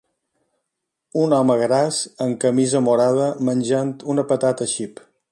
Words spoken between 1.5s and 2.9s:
gras amb camisa